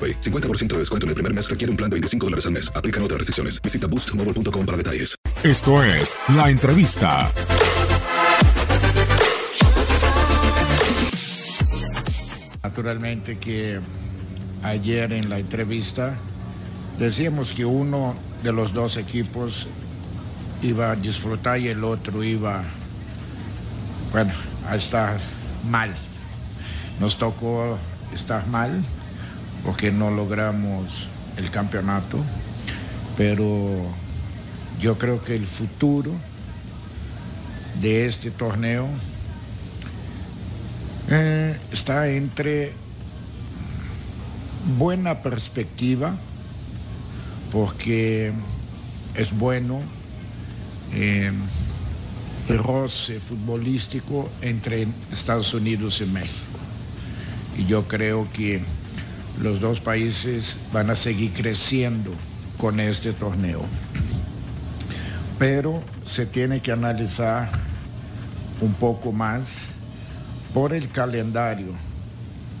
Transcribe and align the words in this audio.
AroPay. 0.00 0.20
50% 0.20 0.68
de 0.68 0.78
descuento 0.78 1.04
en 1.04 1.10
el 1.10 1.14
primer 1.14 1.34
mes 1.34 1.48
requiere 1.48 1.70
un 1.70 1.76
plan 1.76 1.90
de 1.90 1.94
25 1.94 2.26
dólares 2.26 2.46
al 2.46 2.52
mes. 2.52 2.72
Aplican 2.74 3.02
otras 3.02 3.18
restricciones. 3.18 3.60
Visita 3.60 3.86
boostmobile.com 3.86 4.66
para 4.66 4.76
detalles. 4.78 5.16
Esto 5.42 5.82
es 5.82 6.16
La 6.34 6.50
Entrevista. 6.50 7.30
Naturalmente 12.62 13.38
que 13.38 13.80
ayer 14.62 15.12
en 15.12 15.28
la 15.28 15.38
entrevista 15.38 16.18
decíamos 16.98 17.52
que 17.52 17.64
uno 17.64 18.14
de 18.42 18.52
los 18.52 18.72
dos 18.72 18.96
equipos 18.96 19.66
iba 20.62 20.90
a 20.90 20.96
disfrutar 20.96 21.58
y 21.58 21.68
el 21.68 21.82
otro 21.84 22.22
iba, 22.22 22.62
bueno, 24.12 24.32
a 24.68 24.76
estar 24.76 25.18
mal. 25.68 25.94
Nos 27.00 27.18
tocó 27.18 27.78
estar 28.12 28.46
mal 28.46 28.84
porque 29.64 29.92
no 29.92 30.10
logramos 30.10 31.08
el 31.36 31.50
campeonato, 31.50 32.18
pero 33.16 33.86
yo 34.80 34.98
creo 34.98 35.22
que 35.22 35.34
el 35.34 35.46
futuro 35.46 36.12
de 37.80 38.06
este 38.06 38.30
torneo 38.30 38.88
eh, 41.10 41.58
está 41.72 42.08
entre 42.08 42.72
buena 44.78 45.22
perspectiva, 45.22 46.16
porque 47.52 48.32
es 49.14 49.36
bueno 49.36 49.80
eh, 50.92 51.32
el 52.48 52.58
roce 52.58 53.20
futbolístico 53.20 54.28
entre 54.40 54.86
Estados 55.12 55.52
Unidos 55.54 56.00
y 56.00 56.06
México. 56.06 56.58
Y 57.58 57.66
yo 57.66 57.86
creo 57.88 58.28
que 58.32 58.62
los 59.38 59.60
dos 59.60 59.80
países 59.80 60.56
van 60.72 60.90
a 60.90 60.96
seguir 60.96 61.32
creciendo 61.32 62.12
con 62.58 62.80
este 62.80 63.12
torneo. 63.12 63.62
Pero 65.38 65.82
se 66.04 66.26
tiene 66.26 66.60
que 66.60 66.72
analizar 66.72 67.48
un 68.60 68.74
poco 68.74 69.12
más 69.12 69.66
por 70.52 70.74
el 70.74 70.88
calendario 70.88 71.72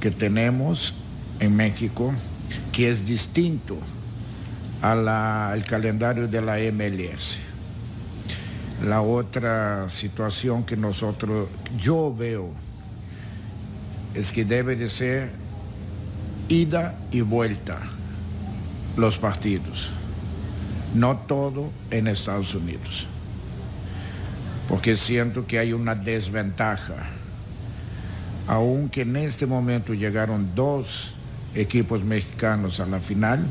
que 0.00 0.10
tenemos 0.10 0.94
en 1.40 1.54
México, 1.54 2.12
que 2.72 2.90
es 2.90 3.04
distinto 3.04 3.76
al 4.80 5.64
calendario 5.64 6.26
de 6.26 6.40
la 6.40 6.56
MLS. 6.72 7.38
La 8.84 9.00
otra 9.00 9.88
situación 9.90 10.64
que 10.64 10.76
nosotros, 10.76 11.48
yo 11.78 12.14
veo, 12.14 12.50
es 14.14 14.32
que 14.32 14.44
debe 14.44 14.74
de 14.76 14.88
ser 14.88 15.41
ida 16.48 16.94
y 17.10 17.20
vuelta 17.20 17.78
los 18.96 19.18
partidos, 19.18 19.90
no 20.94 21.16
todo 21.16 21.70
en 21.90 22.08
Estados 22.08 22.54
Unidos, 22.54 23.06
porque 24.68 24.96
siento 24.96 25.46
que 25.46 25.58
hay 25.58 25.72
una 25.72 25.94
desventaja, 25.94 26.94
aunque 28.46 29.02
en 29.02 29.16
este 29.16 29.46
momento 29.46 29.94
llegaron 29.94 30.54
dos 30.54 31.12
equipos 31.54 32.04
mexicanos 32.04 32.80
a 32.80 32.86
la 32.86 33.00
final, 33.00 33.46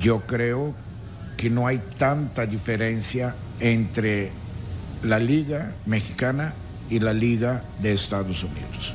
yo 0.00 0.20
creo 0.26 0.74
que 1.36 1.50
no 1.50 1.66
hay 1.66 1.80
tanta 1.98 2.46
diferencia 2.46 3.34
entre 3.60 4.32
la 5.02 5.18
liga 5.18 5.72
mexicana 5.86 6.54
y 6.90 7.00
la 7.00 7.12
liga 7.12 7.62
de 7.80 7.92
Estados 7.92 8.42
Unidos. 8.44 8.94